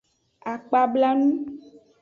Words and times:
Akpablanu. 0.53 1.29